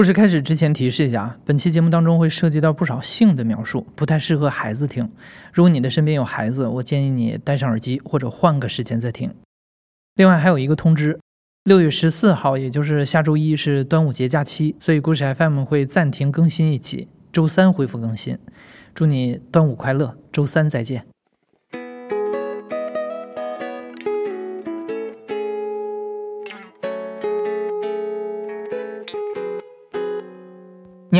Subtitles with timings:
[0.00, 5.06] 故事开始之前提示一下啊，本期节目当中会涉及到不少性的描述，不太适合孩子听。
[5.52, 9.30] 如果你的身边有孩子，我建议你戴上耳机或者换个时间再听。
[10.14, 11.20] 另外还有一个通知，
[11.64, 18.38] 六月十四号，也就是下周一是端午节假期，所以故事 FM 会暂停更新一期，周三恢复更新。
[18.94, 21.04] 祝你端午快乐，周三再见。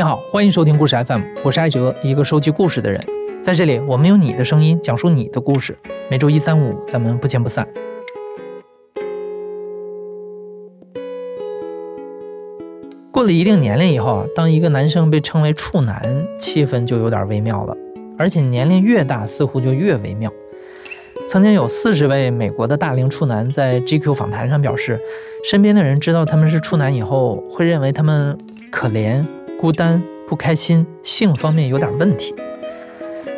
[0.01, 2.99] 你好，欢迎收听故事 FM，我是艾哲，一个收集故事的人。
[3.39, 5.77] 在这里，我们用你的声音讲述你的故事。
[6.09, 7.67] 每周一、三、五，咱们不见不散。
[13.11, 17.77] 过了一定年龄以后啊，当一个男生被称为处男，气氛就有点微妙了。
[18.17, 20.33] 而且年龄越大，似乎就越微妙。
[21.27, 24.99] 曾经有四十位美国的大龄处男在 GQ 访谈上表示，
[25.43, 28.35] 身边的人知道他们是处男以后，会认为他们
[28.71, 29.23] 可怜。
[29.61, 32.33] 孤单、不开心，性方面有点问题。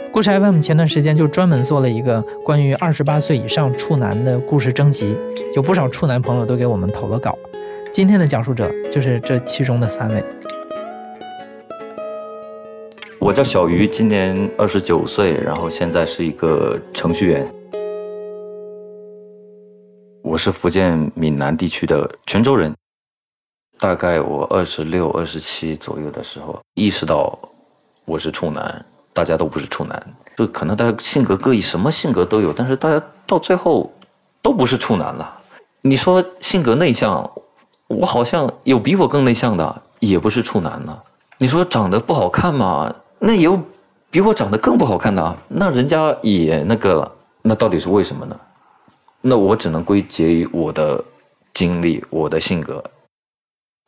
[0.10, 5.18] 故事 FM 前段时间就专门做了一个关于二十八岁以上处男的故事征集，
[5.54, 7.38] 有不少处男朋友都给我们投了稿。
[7.92, 10.24] 今天的讲述者就是这其中的三位。
[13.20, 17.46] 我叫小鱼，今年二十九岁，然后现在是一个程序员。
[20.22, 22.74] 我是福建闽南地区的泉州人。
[23.84, 27.38] 大概我二十六、二十七左右的时候，意识到
[28.06, 30.02] 我是处男，大家都不是处男，
[30.38, 33.92] 就可能大家性格各异，什么性格都有，但是大家到最后
[34.42, 35.38] 都不是处男了。
[35.82, 37.30] 你说性格内向，
[37.88, 41.04] 我好像有比我更内向的，也不是处男了。
[41.38, 42.90] 你说长得不好看嘛，
[43.20, 43.62] 那有
[44.10, 47.12] 比我长得更不好看的，那人家也那个了，
[47.42, 48.40] 那到底是为什么呢？
[49.20, 51.04] 那我只能归结于我的
[51.54, 52.82] 经历，我的性格。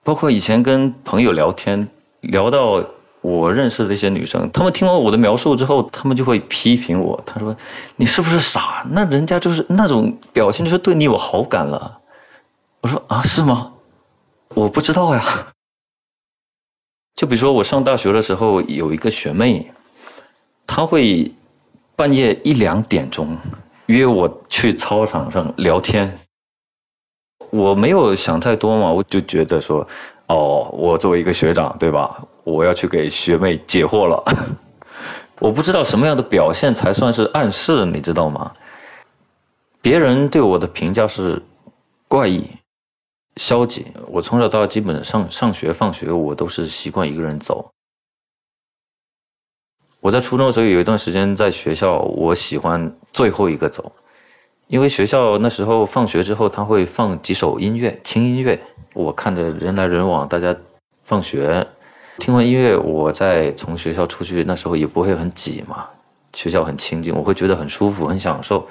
[0.05, 1.87] 包括以前跟朋友聊天，
[2.21, 2.79] 聊到
[3.21, 7.19] 我认识的一些女生，她们听完我的描述之后，她们就会批评我。
[7.25, 7.57] 她说
[7.97, 8.85] ：“你是不是傻？
[8.91, 11.99] 那人家就是那种表情，就是对你有好感了。”
[12.81, 13.73] 我说：“啊，是吗？
[14.49, 15.23] 我不知道呀。”
[17.17, 19.71] 就比如说我上大学的时候，有一个学妹，
[20.67, 21.33] 她会
[21.95, 23.35] 半夜一两点钟
[23.87, 26.15] 约我去操场上聊天。
[27.55, 29.87] 我没有想太多嘛，我就觉得说，
[30.27, 32.21] 哦，我作为一个学长，对吧？
[32.43, 34.21] 我要去给学妹解惑了。
[35.39, 38.51] 我不知道什么样的表现才算是暗示，你知道吗？
[39.81, 41.41] 别人对我的评价是
[42.07, 42.45] 怪异、
[43.37, 43.85] 消极。
[44.07, 47.69] 我从小到大基本上上学放学，我都是习惯一个人走。
[50.01, 53.91] 我在初中的时候有一段时间在学校，我喜欢最后一个走。
[54.67, 58.59] 因为学校那时候放学之后，他会放几首音乐，轻音乐。
[58.93, 60.55] 我看着人来人往，大家
[61.03, 61.65] 放学
[62.17, 65.85] 听完音乐，我再从学校出去，那时候也不会很挤嘛，
[66.33, 68.65] 学校很清静，我会觉得很舒服，很享受。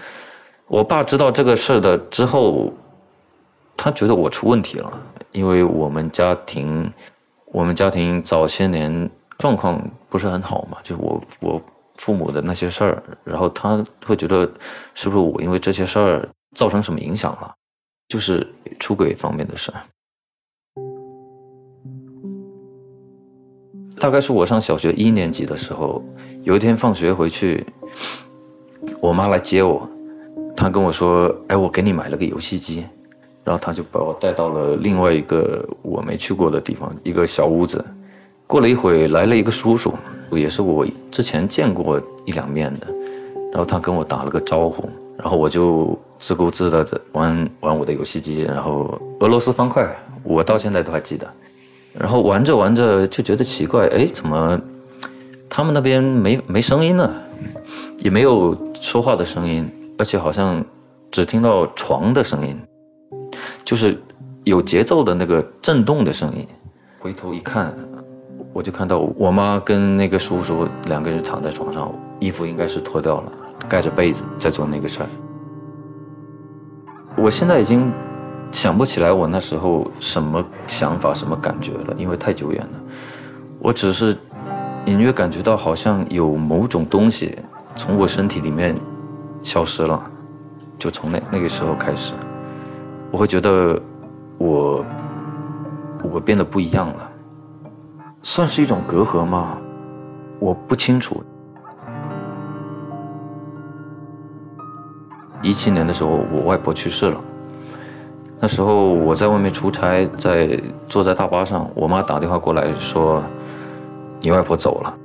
[0.66, 2.72] 我爸知道这个事儿的之后，
[3.76, 4.92] 他觉得我出问题了，
[5.30, 6.92] 因为我们家庭，
[7.46, 11.62] 我们家庭早些年状况不是很好嘛，就我我。
[11.96, 14.50] 父母的那些事儿，然后他会觉得
[14.94, 17.54] 是不是我因为这些事儿造成什么影响了？
[18.08, 18.46] 就是
[18.78, 19.80] 出轨方面的事儿。
[23.98, 26.04] 大概是我上小学一年级的时候，
[26.42, 27.64] 有一天放学回去，
[29.00, 29.88] 我妈来接我，
[30.56, 32.84] 她跟我说：“哎，我给你买了个游戏机。”
[33.44, 37.82] 然后她就把我带到了另外一个我没去过的地方，一个小屋子。
[38.46, 39.94] 过了一会，来了一个叔叔。
[40.32, 42.86] 也是我之前见过一两面的，
[43.52, 51.26] 然后他跟我打了个招呼，然后我就自顾自的玩玩我的游戏机，然后俄罗斯方块，我到现在都还记得。
[51.92, 54.60] 然后玩着玩着就觉得奇怪，哎，怎么
[55.48, 57.08] 他们那边没没声音呢？
[57.98, 60.64] 也没有说话的声音，而且好像
[61.12, 62.60] 只听到床的声音，
[63.62, 63.96] 就是
[64.42, 66.44] 有节奏的那个震动的声音。
[66.98, 67.72] 回头一看。
[68.54, 73.32] 我就看到我妈跟那个叔叔两个人躺在床上，衣服应该是脱掉了，
[73.68, 75.08] 盖着被子在做那个事儿。
[77.16, 77.92] 我现在已经
[78.52, 82.80] 想不起来我那时候什么想法、什么感觉了，因为太久远了。
[83.58, 84.16] 我只是
[84.86, 87.36] 隐约感觉到好像有某种东西
[87.74, 88.76] 从我身体里面
[89.42, 90.00] 消失了，
[90.78, 92.14] 就从那那个时候开始，
[93.10, 93.76] 我会觉得
[94.38, 94.86] 我
[96.04, 97.10] 我变得不一样了。
[98.26, 99.58] 算是一种隔阂吗？
[100.40, 101.22] 我不清楚。
[105.42, 107.20] 一七年的时候，我外婆去世了。
[108.40, 113.22] 那时候我在外面出差，在坐在大巴上，我妈打电话过来说
[114.22, 114.96] ：“你外婆走了。”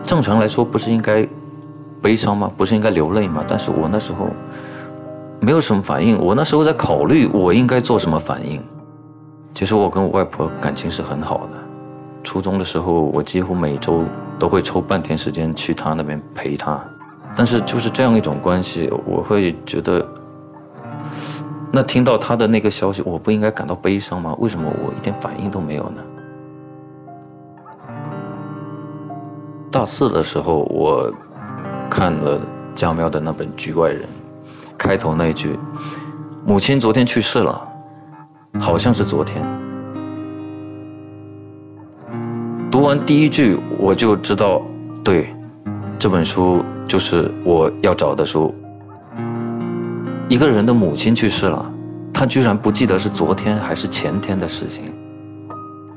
[0.00, 1.28] 正常来说不是应该
[2.00, 2.52] 悲伤吗？
[2.56, 3.44] 不是应该流泪吗？
[3.48, 4.28] 但是我那时候
[5.40, 6.16] 没有什么反应。
[6.20, 8.62] 我那时候在考虑我应该做什么反应。
[9.52, 11.69] 其实我跟我外婆感情是很好的。
[12.22, 14.04] 初中的时候，我几乎每周
[14.38, 16.80] 都会抽半天时间去她那边陪她。
[17.36, 20.06] 但是就是这样一种关系，我会觉得。
[21.72, 24.34] 那听到他的那个消息，我不应该感到悲伤吗？
[24.40, 26.02] 为什么我一点反应都没有呢？
[29.70, 31.08] 大四的时候，我
[31.88, 32.40] 看了
[32.74, 34.02] 家喵的那本《局外人》，
[34.76, 35.56] 开头那一句
[36.44, 37.62] “母亲昨天去世了”，
[38.58, 39.59] 好像是昨天。
[42.90, 44.60] 完第一句，我就知道，
[45.04, 45.32] 对，
[45.96, 48.52] 这本书就是我要找的书。
[50.28, 51.72] 一个人的母亲去世了，
[52.12, 54.92] 他居然不记得是昨天还是前天的事情。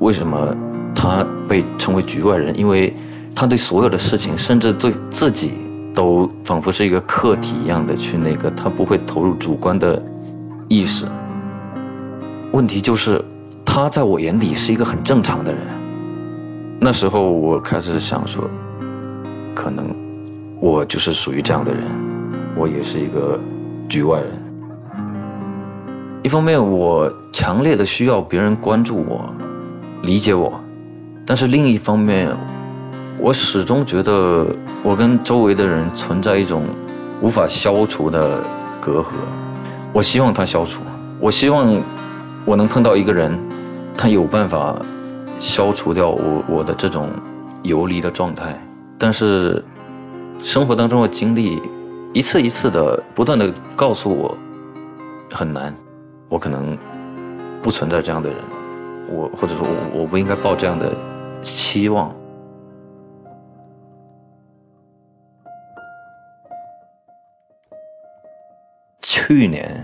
[0.02, 0.56] 为什么
[0.94, 2.56] 他被称为局外人？
[2.56, 2.96] 因为
[3.34, 5.54] 他对所有的事情，甚至对自己，
[5.96, 10.00] 都仿佛是一个客体一样的去那个，他不会投入主观的
[10.68, 11.08] 意识。
[12.52, 13.20] 问题就是，
[13.66, 15.83] 他在我眼里是一个很正常的人。
[16.84, 18.44] 那时候我开始想说，
[19.56, 19.90] 可能
[20.60, 21.82] 我就是属于这样的人，
[22.56, 23.40] 我也是一个。
[23.90, 24.32] 局外人，
[26.24, 29.32] 一方面我强烈的需要别人关注我、
[30.02, 30.60] 理解我，
[31.28, 32.36] 但是另一方面，
[33.20, 34.48] 我始终觉得
[34.82, 36.64] 我跟周围的人存在一种
[37.22, 38.42] 无法消除的
[38.82, 39.12] 隔阂。
[39.92, 40.82] 我希望它消除，
[41.20, 41.80] 我希望
[42.46, 43.38] 我能碰到一个人，
[43.96, 44.76] 他有办法
[45.40, 47.10] 消除掉我我的这种
[47.64, 48.60] 游离的状态。
[48.98, 49.64] 但是
[50.40, 51.62] 生活当中的经历。
[52.16, 54.38] 一次一次的不断的告诉我，
[55.32, 55.76] 很难，
[56.30, 56.78] 我可能
[57.60, 58.38] 不存在这样的人，
[59.10, 60.96] 我或者说我我不应该抱这样的
[61.42, 62.16] 期望。
[69.02, 69.84] 去年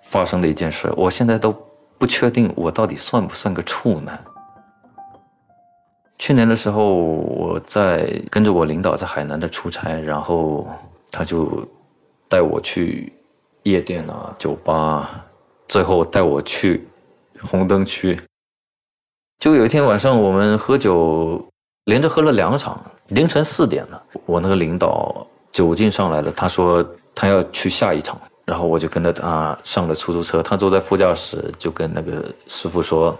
[0.00, 1.54] 发生的一件事，我现在都
[1.98, 4.20] 不确定我到底算不算个处男。
[6.20, 10.68] 去年的时候，我在跟着我领导在海南的出差，然后。
[11.12, 11.68] 他就
[12.28, 13.12] 带我去
[13.64, 15.26] 夜店啊、酒吧，
[15.66, 16.86] 最后带我去
[17.42, 18.16] 红灯区。
[19.40, 21.44] 就有一天晚上，我们喝酒，
[21.86, 24.00] 连着喝了两场，凌晨四点了。
[24.24, 30.40] 我那个领导酒劲上来了，他说他要去下一场，然后我就跟着他上了出租车。
[30.40, 33.18] 他坐在副驾驶，就跟那个师傅说：“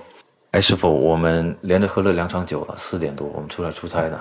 [0.53, 4.21] 哎，师傅，我们连着喝了两场酒了，四点多我们出来出差的，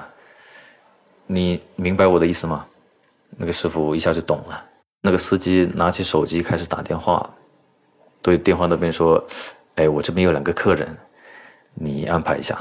[1.26, 2.66] 你明白我的意思吗？”
[3.38, 4.64] 那个师傅一下就懂了。
[5.02, 7.28] 那个司机拿起手机开始打电话，
[8.22, 9.24] 对电话那边说
[9.76, 10.96] ：“哎，我这边有两个客人，
[11.74, 12.60] 你安排一下。”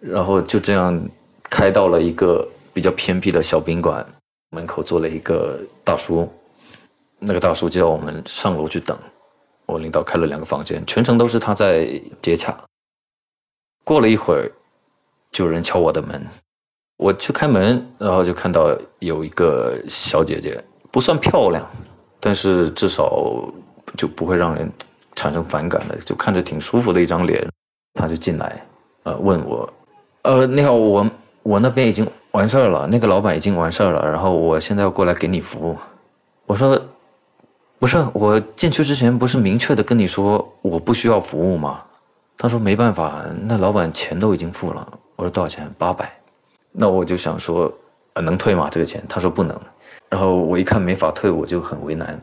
[0.00, 1.00] 然后就这样
[1.48, 4.04] 开到了一个比较偏僻的小宾馆
[4.50, 6.28] 门口，坐了一个大叔。
[7.18, 8.98] 那个大叔叫我们上楼去等。
[9.72, 11.88] 我领导开了两个房间，全程都是他在
[12.20, 12.56] 接洽。
[13.84, 14.50] 过了一会儿，
[15.30, 16.24] 就有人敲我的门。
[16.98, 21.68] 我去开门，然后就看到有一个小姐姐，不算漂亮，
[22.20, 23.42] 但是至少
[23.96, 24.70] 就不会让人
[25.16, 27.44] 产生反感的，就看着挺舒服的一张脸。
[27.94, 28.64] 她就进来，
[29.02, 29.68] 呃，问我，
[30.22, 31.10] 呃，你好，我
[31.42, 35.76] 我那边已经完事儿了，那个老板已经完事儿了，然后我现在要过来给你服务。
[36.46, 36.80] 我说，
[37.82, 41.82] 不是，我进去之前不是明确的跟你说我不需要服务吗？
[42.38, 44.86] 他说没办法，那老板钱都已经付了。
[45.16, 45.68] 我说多少钱？
[45.76, 46.08] 八百。
[46.70, 47.72] 那我就想说，
[48.12, 48.68] 呃，能退吗？
[48.70, 49.02] 这个钱？
[49.08, 49.60] 他说不能。
[50.08, 52.16] 然后我一看没法退，我就很为难。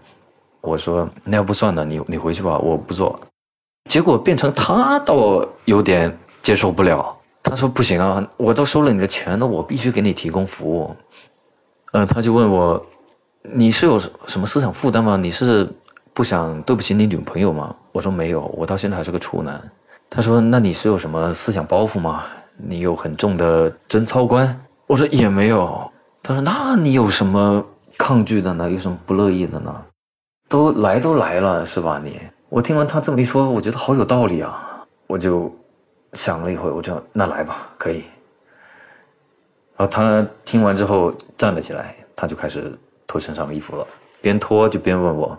[0.62, 3.20] 我说那要不算了，你你回去吧，我不做。
[3.90, 7.14] 结果变成他倒有点接受不了。
[7.44, 10.96] 他说不行啊，我都收了你的钱，那我必须给你提供服务。
[11.92, 12.86] 嗯，他就问我，
[13.42, 15.18] 你是有什么思想负担吗？
[15.18, 15.68] 你是
[16.14, 17.76] 不想对不起你女朋友吗？
[17.92, 19.62] 我说没有，我到现在还是个处男。
[20.10, 22.26] 他说那你是有什么思想包袱吗？
[22.58, 25.90] 你有很重的贞操观，我说也没有。
[26.22, 27.66] 他说：“那你有什么
[27.98, 28.70] 抗拒的呢？
[28.70, 29.74] 有什么不乐意的呢？
[30.50, 32.02] 都来都来了，是吧？
[32.04, 32.20] 你
[32.50, 34.86] 我听完他这么一说，我觉得好有道理啊。
[35.08, 35.50] 我就
[36.14, 38.04] 想了一会，我就那来吧，可以。
[39.78, 42.78] 然后他听完之后站了起来，他就开始
[43.10, 43.86] 脱身上的衣服了，
[44.22, 45.38] 边脱就边问我：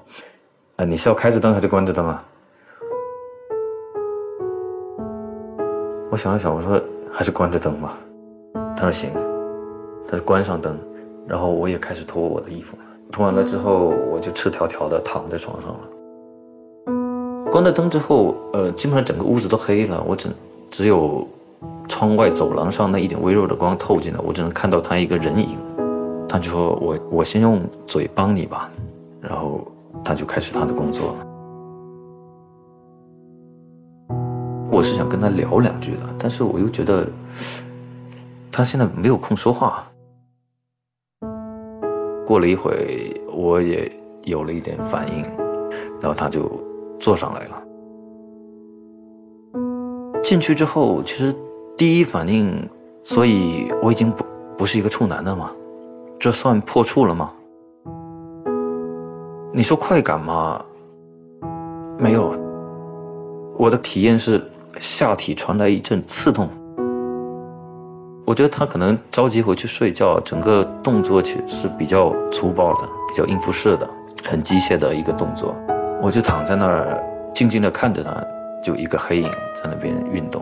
[0.77, 2.23] 啊，你是要开着灯还是关着灯啊？
[6.11, 6.79] 我想了想，我说。
[7.12, 7.99] 还是关着灯吧，
[8.77, 9.11] 他说行，
[10.07, 10.79] 他说关上灯，
[11.27, 12.79] 然后我也开始脱我的衣服，
[13.11, 15.81] 脱完了之后我就赤条条的躺在床上了。
[17.50, 20.29] 关了灯之后，呃，基本上整个屋子都黑了，我只
[20.71, 21.27] 只有
[21.89, 25.59] 窗外走廊上那一点微弱的光透进来，我只能看到他一个人影。
[26.33, 28.71] 他就说我我先用嘴帮你吧，
[29.21, 29.67] 然后
[30.05, 31.27] 他就开始他的工作了。
[34.71, 37.05] 我是想跟他聊两句的，但是我又觉得
[38.53, 39.85] 他现在没有空说话。
[42.25, 43.91] 过了一会，我也
[44.23, 45.23] 有了一点反应，
[46.01, 46.49] 然后他就
[47.01, 47.61] 坐上来了。
[50.23, 51.35] 进去之后，其实
[51.77, 52.69] 第一反应，
[53.03, 54.25] 所以我已经不
[54.59, 55.51] 不是一个处男了嘛？
[56.21, 57.33] 这算破处了吗？
[59.53, 60.62] 你说快感吗？
[61.99, 62.33] 没有，
[63.57, 64.41] 我的体验是。
[64.79, 66.49] 下体传来一阵刺痛，
[68.25, 73.91] 我觉得他可能着急回去睡觉，整个动作其实是比较粗暴的，比较应付式的，
[74.25, 75.57] 很机械的一个动作。
[76.00, 77.03] 我就躺在那儿
[77.35, 78.25] 静静的看着他，
[78.62, 80.41] 就一个黑影在那边运动。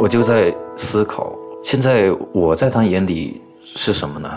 [0.00, 1.32] 我就在思考，
[1.62, 4.28] 现在我在他眼里是什么呢？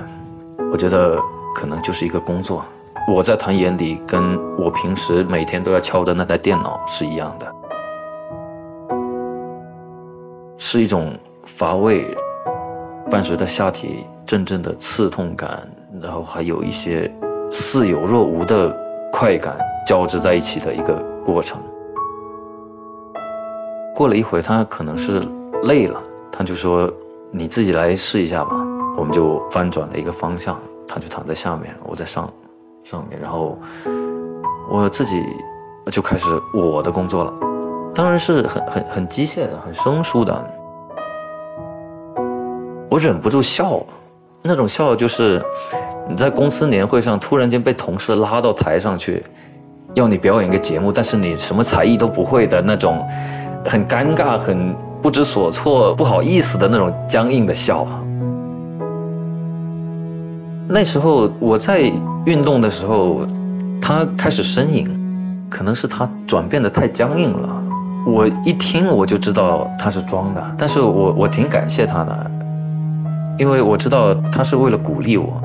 [0.72, 1.18] 我觉得
[1.56, 2.63] 可能就是一个工作。
[3.08, 7.56] 我在他眼里，跟我平时每天都要敲的那台电脑是一样的，
[10.58, 11.13] 是一种
[11.44, 12.06] 乏味，
[13.10, 15.68] 伴随着下体阵阵的刺痛感，
[16.01, 17.12] 然后还有一些
[17.51, 18.74] 似有若无的
[19.12, 21.62] 快感交织在一起的一个过程。
[23.96, 25.22] 过了一会，他可能是
[25.63, 26.01] 累了，
[26.32, 26.89] 他就说
[27.33, 28.51] ：“你自己来试一下吧。”
[28.95, 32.31] 我们就翻转了一个方向，他就躺在下面，我在上。
[32.83, 33.57] 上面，然后
[34.69, 35.23] 我自己
[35.89, 37.33] 就开始我的工作了，
[37.95, 40.51] 当然是很很很机械的，很生疏的。
[42.89, 43.81] 我忍不住笑，
[44.41, 45.41] 那种笑就是
[46.09, 49.23] 你在公司年会上突然间被同事拉到台上去，
[49.93, 53.01] 要你表演一个节目，但是你什么才艺都不会的那种，
[53.65, 57.88] 很尴尬、很不知所措、不好意思的那种僵硬的笑。
[60.67, 61.91] 那时候我在
[62.25, 63.22] 运动的时候，
[63.82, 64.89] 他开始呻吟，
[65.50, 67.63] 可能是他转变的太僵硬了。
[68.05, 72.32] 我一听我就知道他是装的，但是我我挺感谢他的，
[73.38, 75.41] 因为我知道他是为了鼓励我。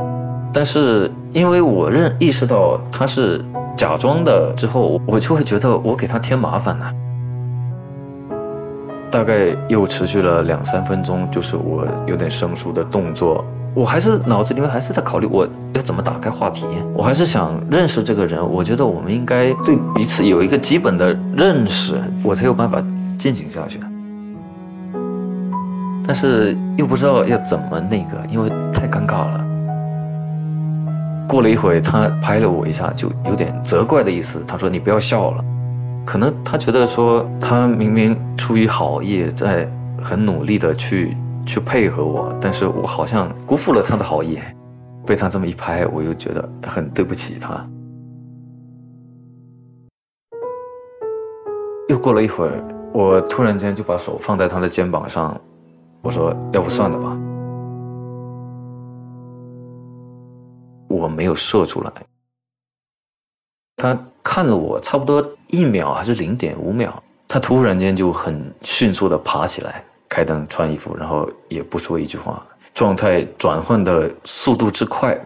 [0.53, 3.45] 但是因为我认意识到他是
[3.77, 6.93] 假装的之后，我就会觉得我给他添麻烦了。
[9.11, 13.45] 大概又持续了两三分钟，就是我有点生疏的动作。
[13.75, 18.41] 我还是脑子里面还是在考虑我要怎么打开话题，我还是想认识这个人。
[18.51, 22.83] 我觉得我们应该对彼此有一个基本的认识，我才有办法
[23.17, 23.79] 进行下去。
[26.07, 29.45] 但是又不知道要怎么那个，因为太尴尬了。
[31.29, 34.43] 过了一会，他拍了我一下，就有点责怪的意思。
[34.49, 35.45] 他说：“你不要笑了。”
[36.09, 39.71] 可能他觉得说他明明出于好意，在
[40.03, 41.15] 很努力的去。
[41.45, 44.39] 去配合我，但是我好像辜负了他的好意，
[45.07, 47.67] 被他这么一拍，我又觉得很对不起他。
[51.89, 52.63] 又过了一会儿，
[52.93, 55.39] 我突然间就把手放在他的肩膀上，
[56.03, 57.19] 我说：“要不算了吧。”
[60.89, 61.91] 我没有射出来。
[63.77, 63.99] 他
[64.31, 69.83] 看了我差不多一秒还是零点五秒，他突然间就很迅速的爬起来。
[70.07, 75.19] 开灯穿衣服，然后也不说一句话，状态转换的速度之快。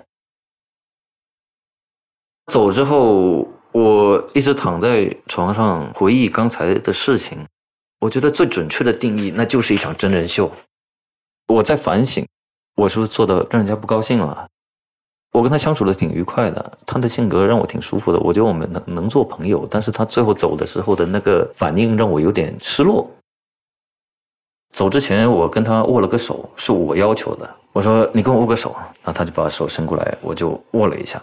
[2.46, 7.44] 走之后，我一直躺在床上回忆刚才的事情。
[7.98, 10.48] 我觉得最准确的定义，那就是一场真人秀。
[11.48, 12.24] 我在反省，
[12.76, 14.48] 我是不是做的让人家不高兴了？
[15.32, 19.66] 我跟他相处的挺愉快的，他的性格让我挺舒服的，我觉得我们能能做朋友。
[19.70, 23.08] 但是他最后走的时候的那个反应，让我有点失落。
[24.74, 27.48] 走之前，我跟他握了个手，是我要求的。
[27.72, 31.22] 我说：“你跟我握个手。”然后他就把手伸过来，我就握了一下。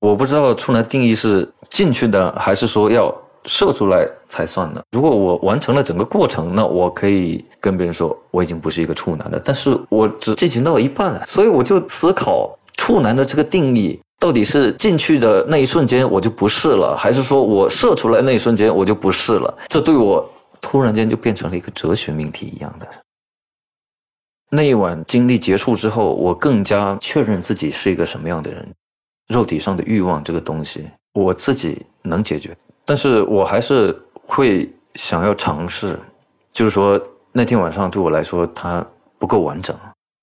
[0.00, 3.12] 我不知道处男定义是进去的，还是说要
[3.44, 4.82] 射出来才算的。
[4.92, 9.40] 如果我完成了整个过程，那我可以跟别人说我已经不是一个处男了。
[9.44, 19.56] 但是我只进行到一半了，所以我就思考处男的这个定义到底是进去的那一瞬间我就不是了，还是说我射出来那一瞬间我就不是了？
[19.68, 20.28] 这对我。
[20.64, 22.86] 突然间就变成了一个哲学命题一样的。
[24.48, 28.64] 那一晚经历结束之后，我更加确认自己是一个什么样的人。
[29.26, 35.98] 肉体上的欲望这个东西，我自己能解决，但是我还是会想要尝试。
[36.52, 37.00] 就是说，
[37.32, 38.86] 那天晚上对我来说，它
[39.18, 39.76] 不够完整。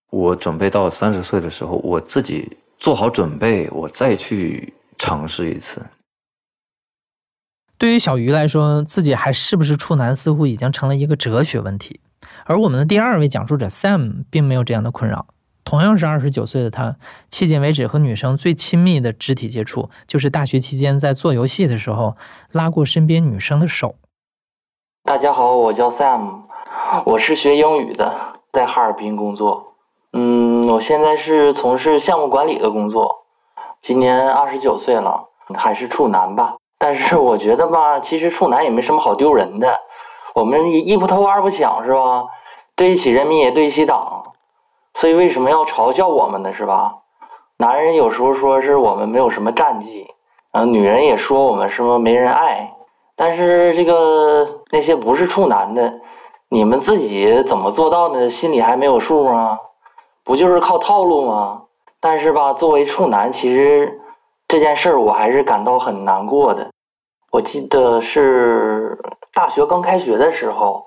[0.09, 5.85] 我准备到三十岁的时候，我自己做好准备，我再去尝试一次。
[7.77, 11.99] 对于小鱼来说，自己还是不是处男，似乎已经成了一个哲学问题。
[12.45, 15.27] 而我们的第二位讲述者 Sam 并没有这样的困扰。
[15.63, 16.97] 同样是二十九岁的他，
[17.29, 22.17] 迄今为止和女生最亲密的肢体接触，就是大学期间在做游戏的时候
[22.51, 23.95] 拉过身边女生的手。
[25.03, 26.41] 大家好，我叫 Sam，
[27.05, 29.68] 我是学英语的，在哈尔滨工作。
[30.11, 33.25] 嗯，我现在是从事项目管理的工作，
[33.79, 36.55] 今年二十九岁了，还是处男吧。
[36.79, 39.71] 但是我觉得吧，其实处男也没什么好丢人的。
[40.33, 42.25] 我们一不偷二不抢，是吧？
[42.75, 44.23] 对得起人民，也对得起党。
[44.95, 46.51] 所以为什么要嘲笑我们呢？
[46.51, 46.95] 是吧？
[47.57, 50.07] 男人有时候说是我们没有什么战绩，
[50.53, 52.73] 嗯，女人也说我们什么没人爱。
[53.15, 55.99] 但是这个那些不是处男的，
[56.47, 58.27] 你们自己怎么做到的？
[58.27, 59.59] 心里还没有数吗？
[60.29, 61.63] 不就是靠套路吗？
[62.00, 64.00] 但是吧，作为处男，其实。
[64.48, 66.69] 这件事儿我还是感到很难过的。
[67.31, 68.98] 我记得是
[69.31, 70.86] 大学刚开学的时候，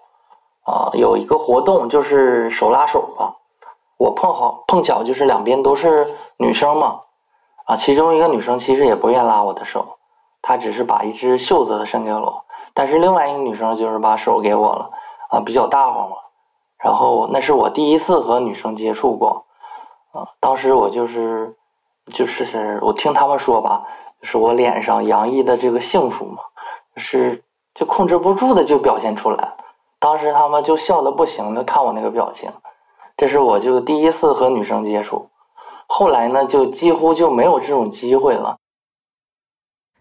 [0.64, 3.36] 啊，有一个活动就是手拉手吧。
[3.98, 7.00] 我碰好碰巧就是两边都是女生嘛，
[7.66, 9.96] 啊，其中一个女生其实也不愿拉我的手，
[10.40, 12.44] 她只是把一只袖子伸给了我。
[12.74, 14.90] 但是另外一个女生就是把手给我了，
[15.30, 16.16] 啊，比较大方嘛。
[16.82, 19.44] 然后那是我第一次和女生接触过，
[20.12, 21.54] 啊，当时我就是。
[22.12, 23.86] 就是我听他们说吧，
[24.20, 26.38] 就是我脸上洋溢的这个幸福嘛，
[26.96, 27.40] 是
[27.76, 29.54] 就控制不住的就表现出来。
[30.00, 32.50] 当时他们就笑的不行的看我那个表情，
[33.16, 35.28] 这是我就第一次和女生接触。
[35.86, 38.58] 后来呢，就几乎就没有这种机会了。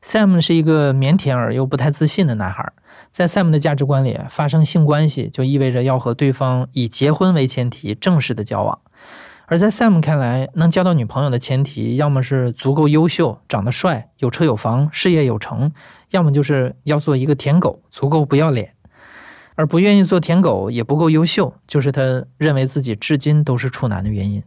[0.03, 2.73] Sam 是一个腼腆而又不太自信的男孩，
[3.11, 8.79] 在 Sam 的价值观里，发生性关系就意味着要和对方以结婚为前提正式的交往。
[9.45, 15.71] 而在 Sam 看来，能交到女朋友的前提，要么是足够优秀、长得帅、有车有房、事业有成，
[16.09, 18.73] 要么就是要做一个舔狗，足够不要脸。
[19.55, 22.01] 而不愿意做舔狗，也不够优秀，就是他
[22.37, 24.41] 认为自己至今都是处男的原因。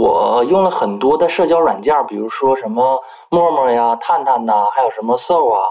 [0.00, 5.62] 我用了很多的社交软件，比如说什么陌陌呀、探探呐，还有什么 Soul 啊。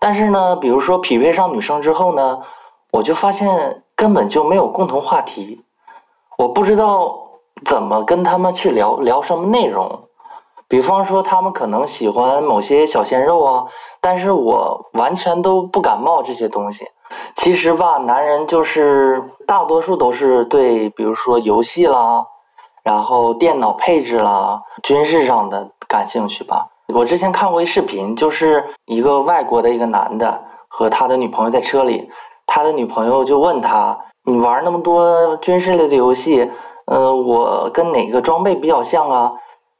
[0.00, 2.40] 但是呢，比如说匹配上女生之后呢，
[2.92, 5.64] 我就发现根本就没有共同话题。
[6.38, 7.24] 我不知道。
[7.64, 10.04] 怎么跟他们去聊聊什么内容？
[10.68, 13.66] 比方说，他们可能喜欢某些小鲜肉啊，
[14.00, 16.86] 但是我完全都不感冒这些东西。
[17.34, 22.24] 其实吧，男人就是大多数都是对，比如说游戏啦，
[22.88, 26.66] 然后电脑配置啦，军事上的感兴趣吧。
[26.94, 32.10] 我之前看过一视频，就是一个外国的一个男的和他的女朋友在车里，
[32.46, 36.50] 他的女朋友就问他：“你玩那么多军事类的游戏？”
[36.88, 39.32] 呃，我跟哪个装备比较像啊？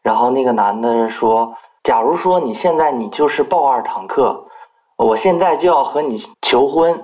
[0.03, 4.45] 然后那个男的说：“假如说你现在你就是豹二坦克，
[4.99, 7.03] 我现在就要和你求婚。”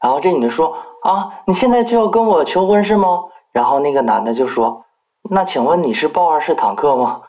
[0.00, 4.84] 然后这女的说：“啊，你现在就要跟我求婚是吗？”然后那个男的就说
[5.30, 7.22] ：“那请问你是豹二式坦克吗？”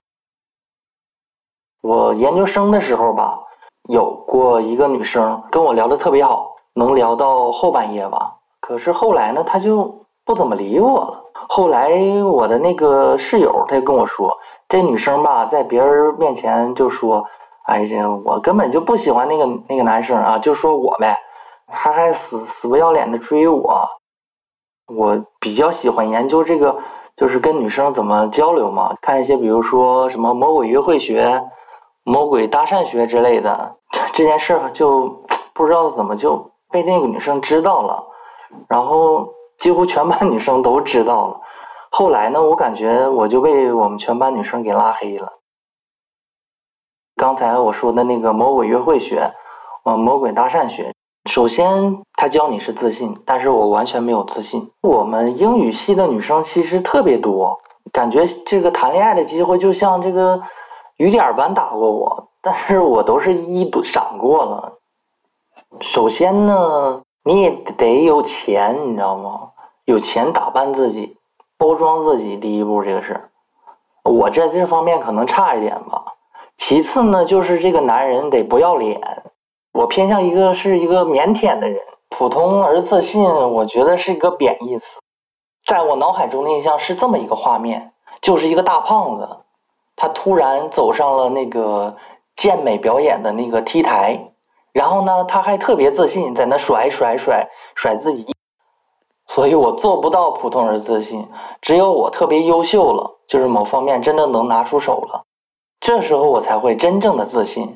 [1.81, 3.43] 我研究生的时候吧，
[3.89, 8.37] 有过一个女生跟我聊的特别好，能聊到后半夜吧。
[8.61, 11.23] 可是后来呢，她就不怎么理我了。
[11.49, 11.91] 后来
[12.23, 14.29] 我的那个室友他就跟我说，
[14.69, 17.25] 这女生吧，在别人面前就说
[17.67, 21.17] ：“哎，呀我根本就不喜欢那个那个男生啊，就说我呗。”
[21.67, 23.87] 他还死死不要脸的追我。
[24.95, 26.77] 我比较喜欢研究这个，
[27.15, 31.43] 就是跟女生怎么交流嘛，看一些比如说什么魔鬼约会学、
[32.03, 33.77] 魔鬼搭讪学之类的。
[34.13, 35.23] 这件事就
[35.53, 38.05] 不知道怎么就被那个女生知道了，
[38.67, 39.33] 然后。
[39.55, 41.39] 几乎全班女生都知道了。
[41.91, 45.39] 后来呢，我感觉我就被我们全班女生给拉黑了。
[47.15, 49.31] 刚才我说的那个魔鬼约会学，
[49.85, 50.91] 呃，魔鬼搭讪学，
[51.25, 54.69] 首先他教你是自信，但是我完全没有自信。
[54.81, 57.61] 我们英语系的女生其实特别多，
[57.93, 60.41] 感觉这个谈恋爱的机会就像这个
[60.97, 64.73] 雨点般打过我，但是我都是一闪过了。
[65.79, 69.49] 首先呢，你也得有钱，你知道吗？
[69.85, 71.15] 有钱打扮自己，
[71.57, 73.29] 包装自己，第一步这个是，
[74.03, 76.03] 我在这方面可能差一点吧。
[76.57, 79.01] 其次呢，就是这个男人得不要脸。
[79.73, 85.01] 我偏向一个是一个腼腆的人，普通而自信，我觉得是一个贬义词。
[85.65, 89.27] 在我脑海中的印象是这么一个画面，就是一个大胖子，
[89.95, 91.95] 他突然走上了那个
[92.35, 94.31] 健美表演的那个 T 台，
[94.71, 98.27] 然后呢，他还特别自信，在那甩甩甩甩自己。
[99.25, 101.27] 所以我做不到普通而自信，
[101.61, 105.23] 只有我特别优秀了，就是某方面真的能拿出手了，
[105.79, 107.75] 这时候我才会真正的自信。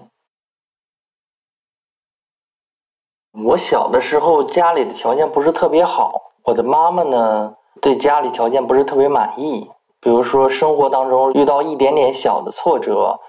[3.46, 9.70] 我小的时候家里的条件不是特别好，我的妈妈呢对家里条件不是特别满意。
[10.02, 13.20] 比如说生活当中遇到一点点小的挫折，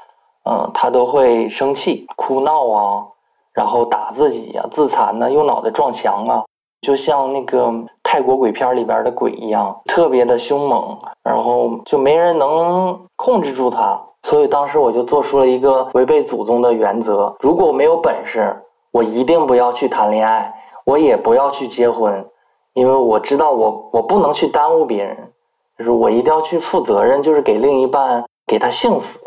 [0.44, 3.06] 嗯，她都会生气、哭闹啊，
[3.52, 6.44] 然后打自己呀、自残呢，用脑袋撞墙啊，
[6.80, 7.70] 就像那个
[8.02, 14.00] 泰国鬼片里边的鬼一样，特别的凶猛，然后就没人能控制住她。
[14.22, 18.56] 所以当时我就做出了一个违背祖宗的原则：如果我没有本事，
[18.98, 20.52] 我一定不要去谈恋爱，
[20.84, 22.28] 我也不要去结婚，
[22.72, 25.32] 因为我知道我我不能去耽误别人。
[25.78, 29.20] 就是我一定要去负责任，就是给另一半给他幸福。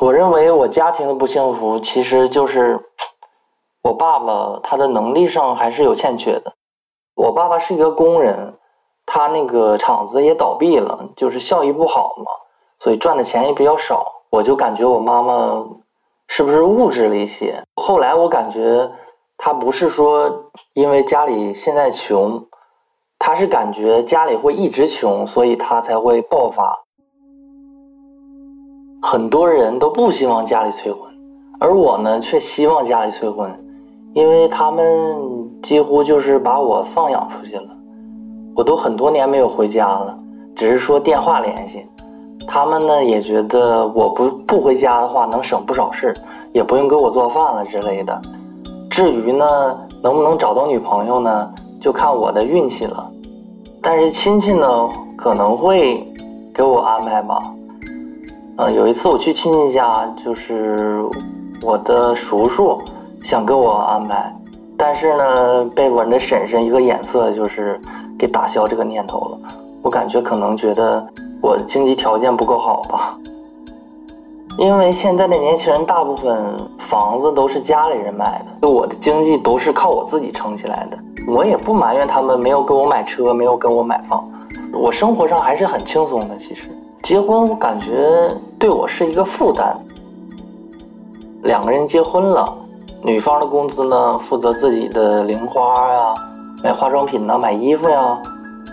[0.00, 2.80] 我认为我家庭的不幸福，其实就是
[3.82, 6.52] 我爸爸他的能力上还是有欠缺的。
[7.14, 8.58] 我爸爸是一个工人，
[9.06, 12.24] 他那个厂子也倒闭了，就是效益不好嘛，
[12.80, 14.04] 所以赚的钱也比较少。
[14.30, 15.64] 我就感觉我妈妈
[16.26, 17.62] 是不是物质了一些？
[17.76, 18.90] 后来我感觉
[19.44, 20.32] 他不是说
[20.74, 22.40] 因为家里现在穷。
[23.24, 26.76] 他是感觉家里会一直穷，所以他才会爆发。
[29.00, 31.08] 很多人都不希望家里催婚，
[31.60, 33.48] 而我呢，却希望家里催婚，
[34.12, 35.16] 因为他们
[35.62, 37.68] 几乎就是把我放养出去了。
[38.56, 40.18] 我都很多年没有回家了，
[40.56, 41.86] 只是说电话联系。
[42.48, 46.12] 他们呢也觉得我不不回家的话能省不少事，
[46.52, 48.20] 也不用给我做饭了之类的。
[48.92, 49.46] 至于呢，
[50.02, 51.50] 能不能找到女朋友呢？
[51.80, 53.10] 就看我的运气了，
[53.80, 56.06] 但是亲戚呢可能会
[56.54, 57.42] 给我安排吧。
[58.58, 61.02] 呃，有一次我去亲戚家，就是
[61.62, 62.78] 我的叔叔
[63.24, 64.30] 想给我安排，
[64.76, 67.80] 但是呢被我的婶婶一个眼色就是
[68.18, 69.38] 给打消这个念头了。
[69.82, 71.04] 我感觉可能觉得
[71.40, 73.16] 我经济条件不够好吧。
[74.58, 76.38] 因为现在的年轻人大部分
[76.78, 80.98] 房子都是家里人买的，我的经济都是靠我自己撑起来的。
[81.26, 84.28] 我也不埋怨他们没有给我买车，没有给我买房，
[84.72, 86.36] 我生活上还是很轻松的。
[86.36, 86.68] 其实
[87.02, 89.74] 结婚，我感觉对我是一个负担。
[91.42, 92.54] 两个人结婚了，
[93.02, 96.14] 女方的工资呢负责自己的零花呀，
[96.62, 98.20] 买化妆品呐，买衣服呀，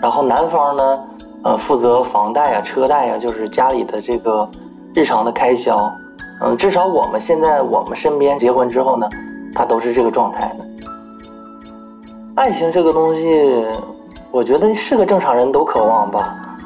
[0.02, 1.00] 然后男方呢，
[1.42, 4.46] 呃，负责房贷呀、车贷呀，就是家里的这个。
[4.94, 5.92] 日常的开销，
[6.40, 9.08] 嗯，至少我们现在我们身边结婚之后呢，
[9.54, 10.66] 他都是这个状态的。
[12.34, 13.66] 爱情这个东西，
[14.30, 16.56] 我觉得是个正常人都渴望吧，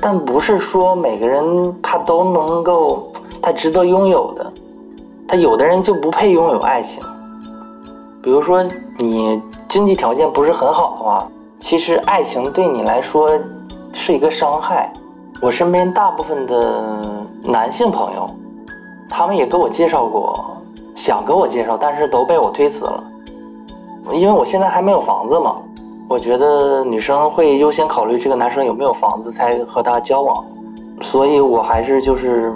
[0.00, 4.52] 但不是说每个人他都能够，他值得拥有的。
[5.28, 7.00] 他有的人就不配拥有爱情。
[8.20, 8.62] 比如说
[8.98, 11.28] 你经济条件不是很好的话，
[11.60, 13.30] 其实爱情对你来说
[13.92, 14.92] 是一个伤害。
[15.42, 18.28] 我身边大部分的男性朋友，
[19.08, 20.58] 他们也给我介绍过，
[20.94, 23.02] 想给我介绍，但是都被我推辞了，
[24.12, 25.56] 因为我现在还没有房子嘛。
[26.08, 30.44] 我觉得女生会优先考虑这个男生有没有房子才和他交往，
[31.00, 32.52] 所以我还是就是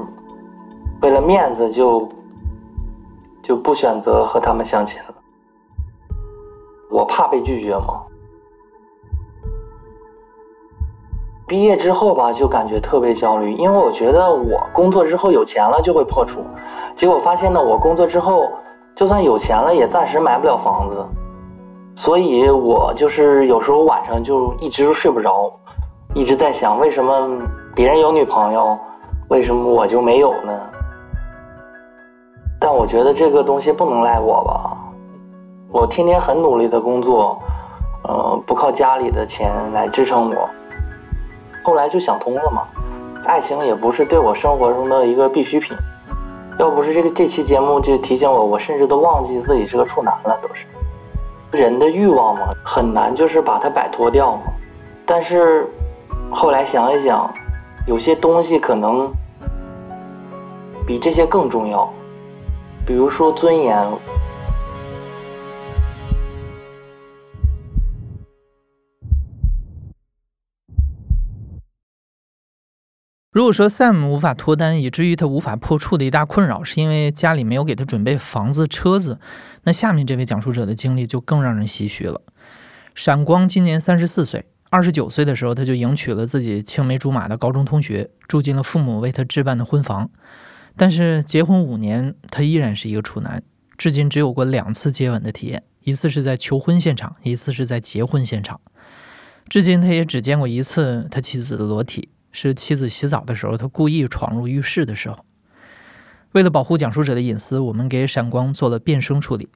[1.00, 2.08] 为了面子就
[3.42, 5.14] 就不选择和他们相亲了。
[6.90, 8.02] 我怕被拒绝嘛。
[11.46, 16.42] 毕业之后吧，就感觉特别焦虑，因为我觉得我工作之后有钱了就会破处，
[16.96, 18.48] 结果发现呢，我工作之后
[18.94, 21.04] 就算有钱了，也暂时买不了房子，
[21.94, 25.52] 所以我就是有时候晚上就一直睡不着，
[26.14, 27.28] 一直在想为什么
[27.74, 28.78] 别人有女朋友，
[29.28, 30.52] 为什么我就没有呢？
[32.58, 34.78] 但我觉得这个东西不能赖我吧，
[35.70, 37.38] 我天天很努力的工作，
[38.04, 40.48] 呃，不靠家里的钱来支撑我。
[41.64, 42.62] 后来就想通了嘛，
[43.24, 45.76] 爱情也不是对我生活中的一个必需品。
[46.58, 50.38] 要不是这个这期节目就提醒我，我甚至都忘记自己是个处男了。
[50.42, 50.66] 都是
[51.50, 54.42] 人的欲望嘛，很难就是把它摆脱掉嘛。
[55.06, 55.66] 但是
[56.30, 57.32] 后来想一想，
[57.86, 59.10] 有些东西可能
[60.86, 61.90] 比这些更重要，
[62.86, 63.88] 比如说尊严。
[73.34, 79.18] 如果说 Sam 无法脱单，以至于他无法破处的一大困扰，是因为家里没有给他准备房子、车子，
[79.64, 82.20] 那下面这位讲述者的经历就更让人唏嘘了。
[82.94, 90.08] 闪光今年三十四岁，二十九岁的时候他就迎娶了自己青梅竹马的高中同学，住进了父母为他置办的婚房。
[90.76, 93.42] 但是结婚五年，他依然是一个处男，
[93.76, 98.60] 至今只有过两次接吻的体验，一次是在求婚现场，一次是在结婚现场。
[99.48, 102.10] 至今他也只见过一次他妻子的裸体。
[102.34, 105.16] 是妻子洗澡的时候，他故意闯入浴室的时候。
[106.32, 109.48] 为了保护讲述者的隐私，我们给闪光做了变声处理。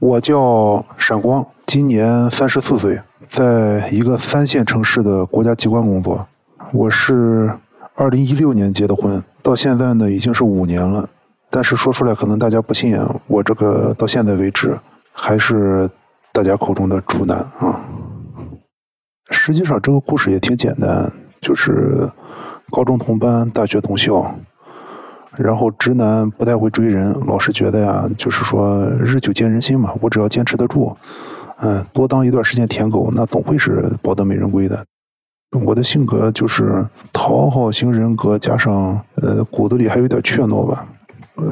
[0.00, 6.26] 我叫闪光，今年三十四岁，在一个三线城市的国家机关工作。
[6.72, 7.56] 我是
[7.94, 11.08] 二零一六年结的婚，到现在呢已经是五年了。
[11.48, 14.76] 但是说出来可能大家不信啊，我这个到现在为止
[15.12, 15.88] 还是
[16.32, 17.80] 大家口中的处男啊。
[19.44, 22.08] 实际上这个故事也挺简单，就是
[22.70, 24.32] 高中同班，大学同校。
[25.36, 29.92] 然后直男不太会追人，老是觉得呀，就是说日久见人心嘛。
[30.00, 30.96] 我只要坚持得住，
[31.58, 34.84] 嗯，多当一段时间舔狗，那总会是抱得美人归的。
[35.64, 40.86] 我的性格就是讨好型人格，加上呃骨子里还有点怯懦吧。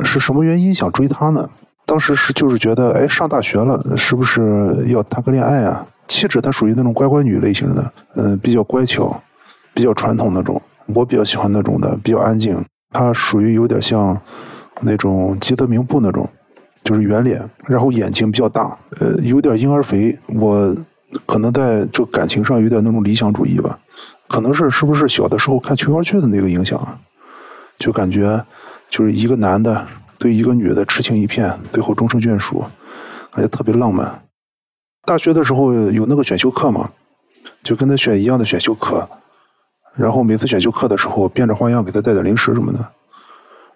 [0.05, 1.51] 是什么原因想追她呢？
[1.85, 5.85] 当时是就是觉得，哎，上大学了，是不是要谈个恋爱啊？
[6.11, 9.23] 气质她属于那种乖乖女类型的，嗯，比较乖巧，
[9.73, 10.61] 比较传统那种。
[10.87, 12.61] 我比较喜欢那种的，比较安静。
[12.91, 14.21] 她属于有点像
[14.81, 16.29] 那种吉泽明步那种，
[16.83, 20.19] 就是圆脸，然后眼睛比较大，呃，有点婴儿肥。
[20.35, 20.77] 我
[21.27, 23.79] 可能在这感情上有点那种理想主义吧，
[24.27, 26.99] 可能是是不是小的时候看琼瑶剧的那个影响啊？
[27.79, 28.45] 就感觉
[28.89, 29.87] 就是一个男的
[30.19, 32.65] 对一个女的痴情一片，最后终成眷属，
[33.33, 34.21] 感觉特别浪漫。
[35.11, 36.89] 大学的时候有那个选修课嘛，
[37.65, 39.09] 就跟他选一样的选修课。
[39.97, 42.79] 然后每次选修课的时候，变着花样给他带点零食什么的。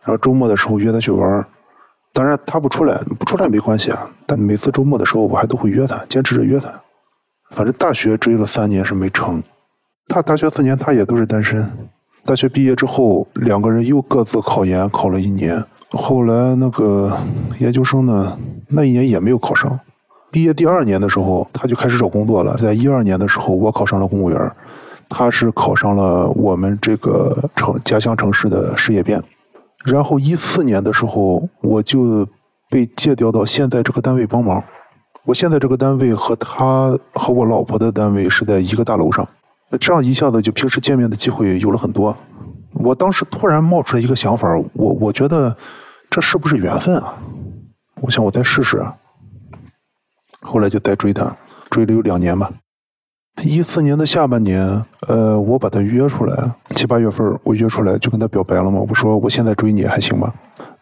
[0.04, 1.44] 然后周末的时候约他去玩
[2.12, 4.08] 当然他不出来，不出来没关系啊。
[4.26, 6.72] 但每次周末的时候，我还都会约他，坚持着约他。
[7.50, 9.42] 反正大学追了三年是没成。
[10.06, 11.68] 他大学四年他也都是单身。
[12.24, 15.64] 大学毕业之后，两个人又各自考研，考了一年。
[15.90, 17.18] 后来那个
[17.58, 19.80] 研究生呢，那一年也没有考上。
[20.34, 22.56] 毕业第二年的时候，他就开始找工作了。
[22.56, 24.52] 在一二年的时候，我考上了公务员。
[25.08, 29.22] 他是考上了我们这个城家乡城市的事业编，
[29.84, 32.26] 然后一四年的时候我就
[32.68, 34.60] 被借调到现在这个单位帮忙。
[35.24, 39.28] 我现在这个单位和他和我老婆的单位是在一个大楼上，
[39.78, 42.16] 这样一下子就平时见面的机会有了很多。
[42.72, 45.56] 我当时突然冒出来一个想法，我我觉得
[46.10, 47.14] 这是不是缘分啊？
[48.00, 48.84] 我想我再试试。
[50.44, 51.36] 后来就再追他，
[51.70, 52.48] 追了有两年吧。
[53.42, 58.78] 一四年的下半年，呃，我把他约出来，七八月份我约出来就跟他表白了嘛。
[58.88, 60.32] 我说我现在追你还行吧，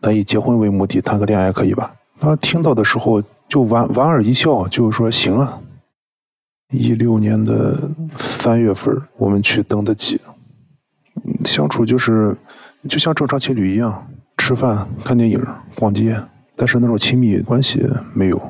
[0.02, 1.94] 咱以结婚为目的谈个恋爱可以吧？
[2.20, 5.58] 他听到的时候就莞莞尔一笑，就说行啊。
[6.70, 10.20] 一六年的三月份，我们去登的记，
[11.44, 12.36] 相处就是
[12.88, 15.42] 就像正常情侣一样，吃饭、看电影、
[15.74, 16.22] 逛街，
[16.54, 18.40] 但是那种亲密关系没有。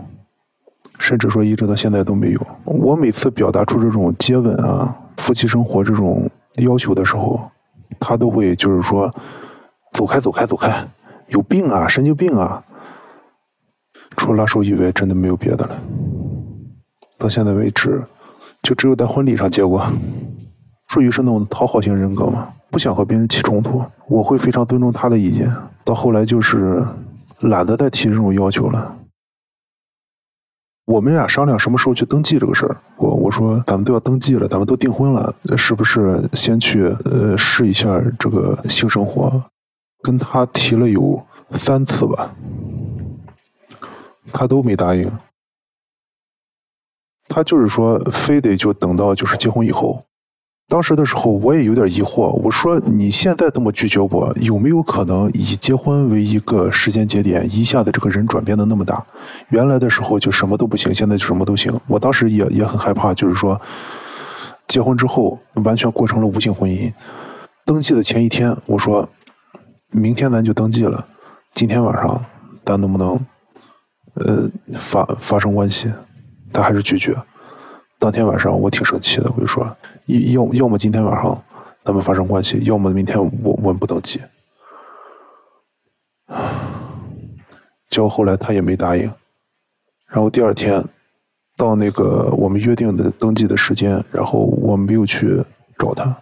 [1.02, 2.40] 甚至说一直到现在都没有。
[2.64, 7.40] 我每次表达出这种接吻啊、夫妻生活这种要求的时候，
[7.98, 9.12] 他都会就是说
[9.92, 10.72] 走开、走开、走开，
[11.26, 12.62] 有病啊，神经病啊！
[14.16, 15.76] 除了拉手以外，真的没有别的了。
[17.18, 18.00] 到现在为止，
[18.62, 19.84] 就只有在婚礼上接过。
[20.86, 25.50] 属于是那种讨好型人格嘛，不想和别人起冲突，我会非常尊重他的意见。
[25.82, 26.80] 到后来就是
[27.40, 28.96] 懒得再提这种要求了。
[30.84, 32.76] 我们俩商量什么时候去登记这个事儿。
[32.96, 39.42] 我我说咱们都要登记了，咱们都订婚了，是不是先去呃试一下这个性生活？
[40.02, 42.34] 跟他提了有三次吧，
[44.32, 45.10] 他都没答应。
[47.28, 50.04] 他就是说非得就等到就是结婚以后。
[50.72, 52.30] 当时的时候，我也有点疑惑。
[52.42, 59.04] 我说：“你现在这么拒绝我，有没有可能以结婚为一个时间节点，一下子这个人转变的那么大？
[59.50, 63.60] 原来的时候就什么都不行，现在就什么都行。”我当时也也很害怕，就是说，
[64.66, 66.90] 结婚之后完全过成了无性婚姻。
[67.66, 69.06] 登记的前一天，我说
[69.92, 71.06] ：“明天咱就登记了，
[71.52, 72.24] 今天晚上
[72.64, 73.26] 咱能不能，
[74.14, 75.92] 呃，发发生关系？”
[76.50, 77.14] 他还是拒绝。
[77.98, 79.70] 当天晚上我挺生气的，我就说。
[80.06, 81.42] 要要么今天晚上
[81.84, 84.20] 咱们发生关系，要么明天我我们不登记。
[87.88, 89.02] 结果后来他也没答应。
[90.08, 90.82] 然后第二天
[91.56, 95.42] 到那个我们约定的登记的时间，然后我没有去
[95.78, 96.16] 找他。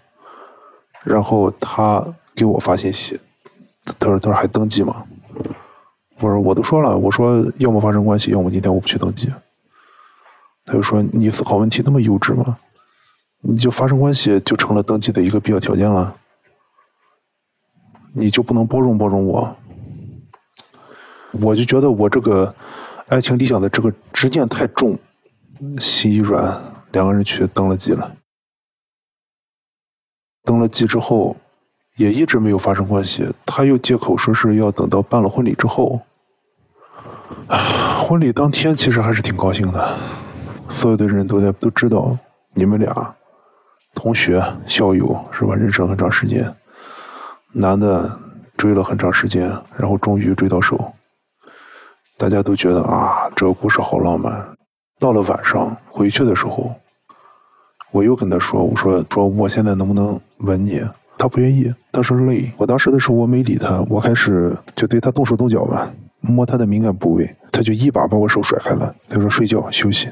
[1.03, 3.19] 然后他给我发信息，
[3.99, 5.05] 他说：“他说还登记吗？”
[6.21, 9.33] 我说：“我都说了，我说要么发生关系，要么今天我不去登记。”
[10.67, 12.59] 他就说：“你思考问题那么幼稚吗？”
[13.43, 16.15] 你就发生关系就成了登记的一个必要条件了，
[18.13, 19.57] 你就不能包容包容我？
[21.33, 22.55] 我就觉得我这个
[23.09, 24.99] 爱情理想的这个执念太重，
[25.79, 26.61] 心一软，
[26.93, 28.17] 两个人去登了记了。
[30.45, 31.37] 登了记之后，
[31.97, 33.33] 也一直没有发生关系。
[33.47, 36.01] 他又借口说是要等到办了婚礼之后。
[38.01, 39.97] 婚礼当天其实还是挺高兴的，
[40.69, 42.19] 所有的人都在都知道
[42.55, 43.15] 你们俩
[43.95, 45.55] 同学校友是吧？
[45.55, 46.53] 认识了很长时间，
[47.53, 48.19] 男的
[48.57, 50.93] 追了很长时间，然后终于追到手，
[52.17, 54.47] 大家都觉得啊，这个故事好浪漫。
[54.99, 56.75] 到了晚上回去的时候，
[57.91, 60.83] 我又跟他说：“我说说我现在能不能吻你？”
[61.19, 62.51] 他不愿意，他说累。
[62.57, 65.91] 我当时的时候我没理他，我开始就对他动手动脚吧。
[66.21, 68.95] 摸他的敏感部位，他就一把把我手甩开了。
[69.09, 70.09] 他说：“睡觉休息。”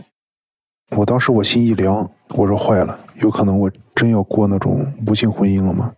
[0.96, 5.92] 我当时我心一凉，我说：“坏了，有可能我真要过那种无性婚姻了吗？”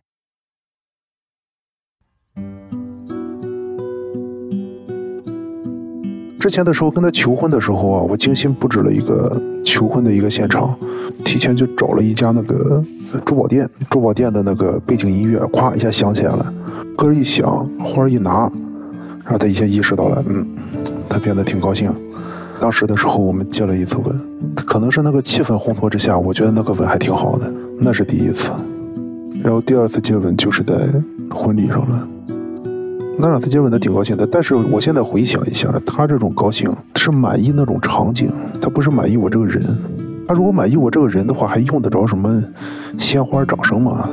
[6.40, 10.76] 之前的时候跟他求婚的时候啊，我精心布置了一个求婚的一个现场，
[11.24, 12.83] 提前就找了一家那个
[13.24, 16.53] 珠宝店，珠宝店的那个背景音乐咵一下响起来了，
[16.96, 18.50] 歌一响，花一拿。
[19.22, 20.44] 然后他一下意识到了，嗯，
[21.09, 21.88] 他变得挺高兴。
[22.61, 24.20] 当时的时候，我们接了一次吻，
[24.66, 28.51] 可能是那个气氛烘托之下，我觉得那个吻还挺好的，那是第一次。
[29.42, 30.75] 然后第二次接吻就是在
[31.31, 32.07] 婚礼上了，
[33.18, 34.27] 那两次接吻他挺高兴的。
[34.27, 39.64] 但是我现在回想一下，他这种高兴是满意那种场景，他不是满意我这个人。
[40.29, 42.44] 他如果满意我这个人的话，还用得着什么
[42.99, 44.09] 鲜花掌声吗？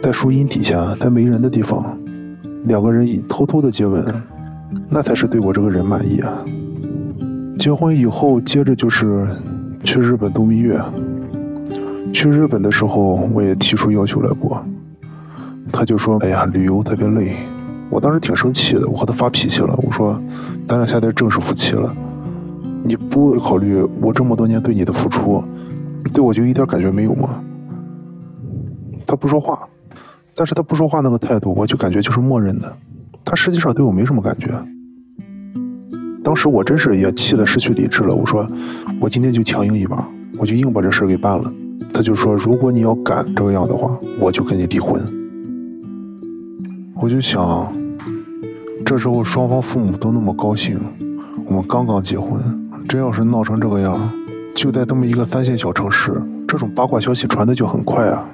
[0.00, 1.84] 在树荫底下，在没人的地方。
[2.64, 4.02] 两个人偷偷的接吻，
[4.88, 6.42] 那才是对我这个人满意啊！
[7.58, 9.26] 结婚以后，接着就是
[9.82, 10.80] 去日本度蜜月。
[12.12, 14.64] 去日本的时候，我也提出要求来过，
[15.72, 17.36] 他就说：“哎呀，旅游特别累。”
[17.90, 20.20] 我当时挺生气的，我和他发脾气了，我说
[20.68, 21.92] ：“咱俩现在正式夫妻了，
[22.84, 25.42] 你不考虑我这么多年对你的付出，
[26.12, 27.42] 对我就一点感觉没有吗？”
[29.04, 29.68] 他不说话。
[30.34, 32.72] 但是他不说话那个态度，我就感觉就是默认的。
[33.24, 34.48] 他实际上对我没什么感觉。
[36.28, 38.14] 当时我真是也气得失去理智了。
[38.14, 38.46] 我说，
[39.00, 41.50] 我今天就强硬一把，我就硬把这事给办了。
[41.90, 45.00] 他就说，如果你要敢这个样的话，我就跟你离婚。
[46.96, 47.72] 我就想，
[48.84, 50.78] 这时候双方父母都那么高兴，
[51.46, 52.38] 我们刚刚结婚，
[52.86, 53.98] 真要是闹成这个样，
[54.54, 56.12] 就在这么一个三线小城市，
[56.46, 58.28] 这种八卦消息传的就很快啊。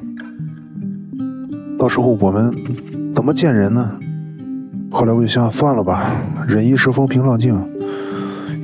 [1.78, 2.52] 到时候我们
[3.14, 3.88] 怎么见人呢？
[4.90, 6.10] 后来我就想算了吧，
[6.48, 7.54] 忍一时风平浪静。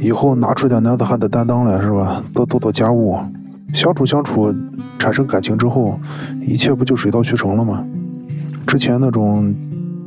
[0.00, 2.24] 以后拿出点男子汉的担当来，是吧？
[2.32, 3.18] 多做做家务，
[3.74, 4.52] 相处相处，
[4.98, 6.00] 产生感情之后，
[6.40, 7.86] 一切不就水到渠成了吗？
[8.66, 9.54] 之前那种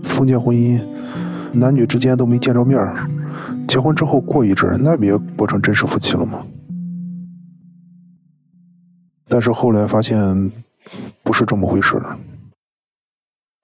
[0.01, 0.81] 封建婚姻，
[1.51, 3.07] 男女之间都没见着面儿，
[3.67, 6.43] 结婚之后过一阵，那不也过成真实夫妻了吗？
[9.27, 10.51] 但是后来发现，
[11.21, 12.17] 不是这么回事儿。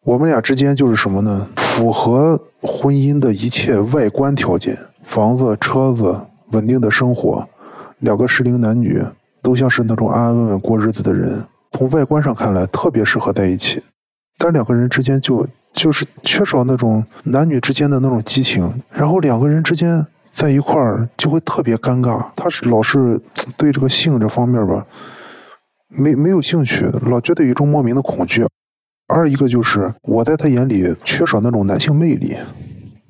[0.04, 1.48] 我们俩之间就是什么呢？
[1.56, 4.78] 符合婚姻的一切外观条件，
[5.10, 7.50] 房子、车子、稳定的生活，
[7.98, 9.04] 两个适龄男女
[9.42, 11.44] 都像是那种安安稳稳过日子的人。
[11.72, 13.82] 从外观上看来，特别适合在一起。
[14.38, 22.24] 但两个人之间就就是缺少那种男女之间的那种激情，然后两个人之间在一块儿就会特别尴尬。
[22.36, 23.20] 他是老是
[23.58, 24.86] 对这个性这方面吧，
[25.88, 28.46] 没没有兴趣，老觉得有一种莫名的恐惧。
[29.08, 32.38] 二一个就是我在他眼里缺少那种男性魅力，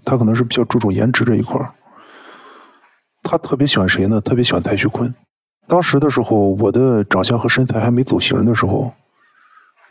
[0.05, 1.69] 他可能是比较注重颜值这一块儿
[3.23, 4.19] 他特别喜欢谁呢？
[4.21, 5.13] 特别喜欢太虚坤。
[5.67, 8.91] 当时的时候，我的长相和身材还没走形的时候，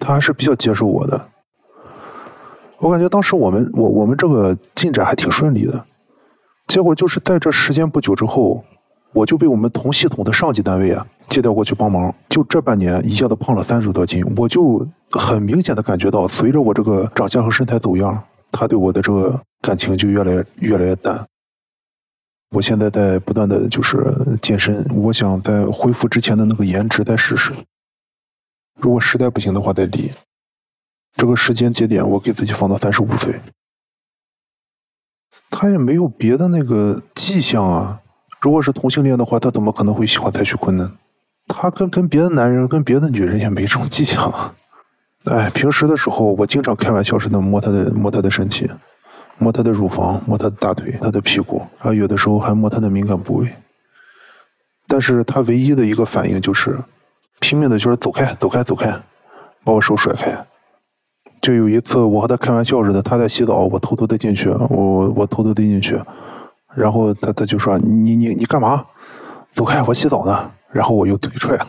[0.01, 1.29] 他还是比较接受我的。
[2.79, 5.85] 我感觉当时我们我我们这个进展还挺顺利的，
[6.67, 8.65] 结果就是在这时间不久之后，
[9.13, 14.87] 我就被我们同系统的上级单位啊借调过去帮忙，就这半年一下子胖了三十多斤，我就。
[15.11, 21.27] 很明显的感觉到，随着我这个长相和身材走样，他对我的这个感情就越来越来越淡。
[22.51, 24.03] 我现在在不断的就是
[24.41, 27.53] 健身，我想在恢复之前的那个颜值再试试。
[28.81, 30.11] 如果实在不行的话，再离。
[31.15, 33.41] 这个时间节点，我给自己放到三十五岁。
[35.51, 38.01] 他也没有别的那个迹象啊。
[38.41, 40.93] 如果是同性恋的话，他怎么可能会喜欢蔡徐坤呢？
[41.47, 44.31] 他跟跟别的男人、跟别的女人也没这种迹象。
[44.31, 44.55] 啊
[45.25, 48.71] 哎，平时的时候，我经常开玩笑似的摸他的摸他的身体，
[49.39, 53.49] 摸他的乳房，摸他的大腿，他的屁股，啊，有的时候还摸他的敏感部位。
[54.87, 56.77] 但是他唯一的一个反应就是
[57.41, 58.91] 拼命的，就是走开，走开，走开，
[59.63, 60.45] 把我手甩开。
[61.41, 66.01] 就有一次，我和他开玩笑似的，他在洗澡，我偷偷的进去，我我偷偷的进去，
[66.75, 68.85] 然后他他就说：“你你你干嘛？
[69.53, 71.69] 走开，我洗澡呢。”然后我又退出来了。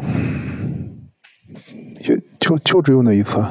[2.00, 3.44] 就就就只有那一次，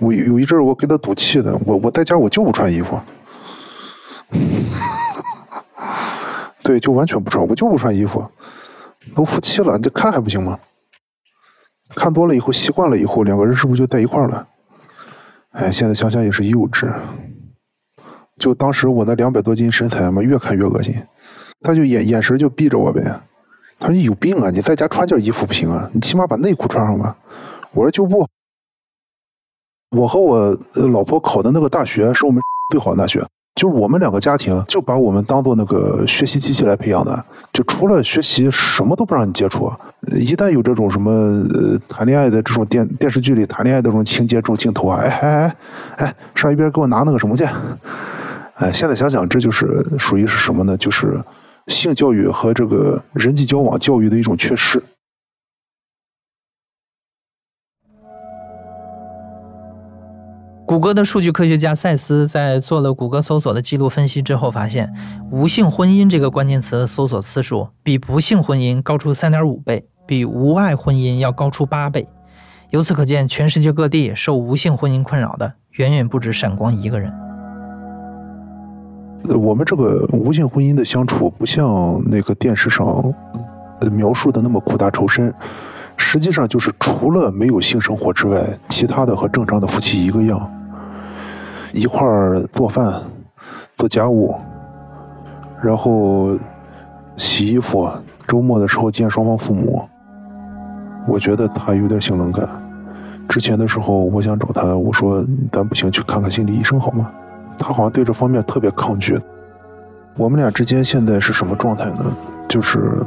[0.00, 3.00] 我有一阵儿我给他赌气的，我我在家我就不穿衣服，
[6.62, 8.24] 对，就完全不穿，我就不穿衣服。
[9.14, 10.58] 都夫妻了，你看还不行吗？
[11.96, 14.46] 看多了以后，习惯了以后，两个人是不是就在一块儿了？
[15.52, 16.92] 哎，现在想想也是幼稚。
[18.38, 20.94] 就当时我那两百多斤身材嘛，越看越恶心。
[21.60, 23.02] 他就眼眼神就避着我呗。
[23.80, 24.50] 他说：“你有病啊！
[24.50, 27.16] 你在家穿件衣服不行啊，你起码把内裤穿上吧。”
[27.72, 28.28] 我说：“就不。”
[29.90, 30.56] 我和我
[30.92, 33.24] 老婆考的那个大学是我们最好的大学，
[33.54, 39.72] 就是我们两个家庭就把我们当做那个学习机器来培养的，就除了学习什么都不让你接触。
[40.14, 41.42] 一旦有这种什么
[41.88, 45.56] 谈恋爱的这种电电视剧里谈恋爱的这种情节、这种镜头啊，哎哎哎
[45.96, 47.44] 哎，上一边给我拿那个什么去？
[48.56, 50.76] 哎，现在想想，这就是属于是什么呢？
[50.76, 51.18] 就是
[51.68, 54.82] 性教育和这个人际交往教育的一种缺失。
[60.68, 64.92] 谷歌的数据科学家赛斯在做了谷歌搜索的记录分析之后，发现
[65.32, 72.06] “无性婚姻”这个关键词搜索次数比不幸婚姻高出三点五倍，比无爱婚姻要高出八倍。
[72.68, 77.10] 由此可见，全世界各地受无性婚姻困扰的远远不止闪光一个人。
[79.40, 83.02] 我们这个无性婚姻的相处，不像那个电视上
[83.90, 85.32] 描述的那么苦大仇深。
[85.96, 90.54] 实际上就是除了没有性生活之外，其他的和正常的夫妻一个样。
[91.78, 93.00] 一块儿做饭、
[93.76, 94.34] 做家务，
[95.62, 96.36] 然后
[97.16, 97.88] 洗衣服。
[98.26, 99.82] 周末的时候见双方父母。
[101.06, 102.46] 我觉得他有点性冷感。
[103.28, 107.10] 之前的时候，我想找他，我说咱不行，去看看心理医生好吗？
[107.58, 109.18] 他好像对这方面特别抗拒。
[110.16, 112.04] 我们俩之间现在是什么状态呢？
[112.48, 113.02] 就是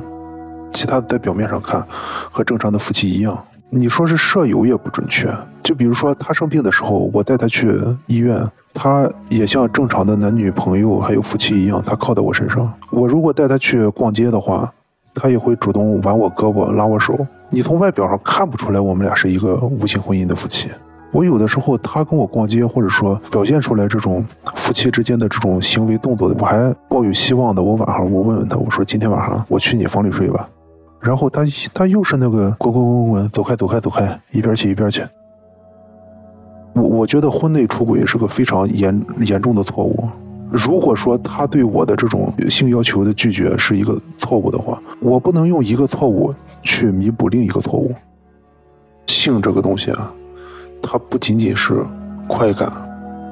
[0.74, 1.86] 其他的在表面上看
[2.32, 3.38] 和正常的夫妻一样。
[3.69, 5.32] 你说是舍友也不准确。
[5.61, 8.43] 就比如说他生病的时候，我带他去医院，
[8.84, 12.74] 他也像正常的男女朋友还有夫妻一样，他靠在我身上。
[12.90, 14.74] 我如果带他去逛街的话，
[15.14, 17.16] 他也会主动挽我胳膊拉我手。
[17.52, 20.68] 你从外表上看不出来我们俩是一个无性婚姻的夫妻。
[21.12, 24.26] 我有的时候他跟我逛街，或者说表现出来这种
[24.56, 27.62] 夫妻之间的这种行为动作，我还抱有希望的。
[27.62, 30.50] 我晚上我问问他，我说今天晚上我去你房里睡吧。
[31.00, 35.04] 然后他他又是那个滚滚滚滚滚走开走开走开，一边去一边去。
[36.74, 40.07] 我我觉得婚内出轨是个非常严严重的错误。
[40.49, 47.93] 如果说他对我的这种性要求的拒绝是一个错误的话，我不能用一个错误去弥补另一个错误。
[49.07, 50.11] 性这个东西啊，
[50.82, 51.86] 它不仅仅是
[52.28, 52.69] 快感，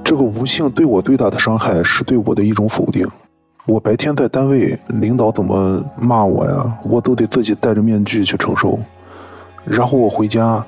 [0.03, 3.05] 这个无性对我最大的伤害是对我的一种否定。
[3.65, 8.79] 我白天在单位，领导怎么骂我呀，我都得自己戴着面具去承受。
[9.65, 10.65] 然后我回家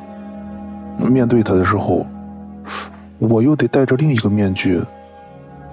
[0.99, 2.05] 面对他的时候，
[3.19, 4.81] 我又得戴着另一个面具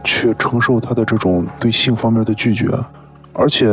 [0.05, 2.68] 去承受他的这种对性方面的拒绝。
[3.32, 3.68] 而且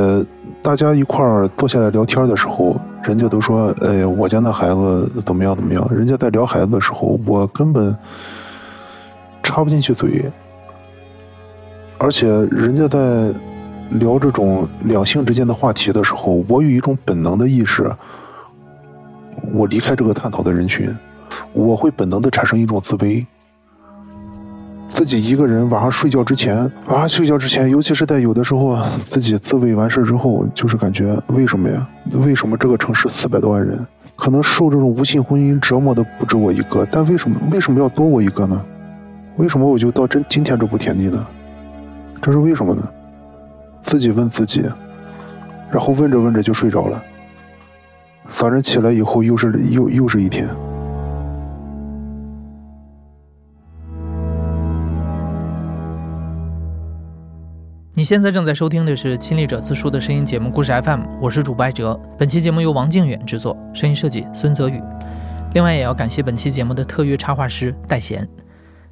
[0.62, 7.96] 大家一块儿坐下来聊天的时候，人家都说：“哎，我家那孩子怎么样怎么样。”人家在聊孩子的时候，我根本
[9.42, 10.32] 插不进去嘴。
[11.98, 13.34] 而且人家在
[13.92, 17.90] 聊这种两性之间的话题的时候，我有一种本能的意识，
[19.52, 20.96] 我离开这个探讨的人群，
[21.54, 23.26] 我会本能的产生一种自卑。
[24.88, 26.58] 自己一个人晚上睡觉之前，
[26.88, 31.86] 晚上睡觉之前，尤其是在有的时候自己自慰完事之后，就是感觉为什么呀？
[32.14, 38.64] 为什么这个城市四百多万人，可能受这种无性婚姻折磨的不止我一个，但为什么为什么要多我一个呢？
[39.36, 41.26] 为什么我就到真今天这步田地呢？
[42.22, 42.88] 这是为什么呢？
[43.82, 44.64] 自己问自己，
[45.70, 47.04] 然后问着问着就睡着了。
[48.30, 50.48] 早晨起来以后，又是又又是一天。
[57.98, 61.98] 你现在正在收听的是《亲历者自述》的声音节目《故事 FM》，我是主播艾哲。
[62.18, 64.84] 本期节目由王靖远制作，声音设计孙泽宇。
[65.54, 68.28] 另外，也要感谢本期节目的特约插画师戴贤。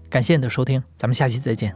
[0.09, 1.75] 感谢你的收听，咱们下期再见。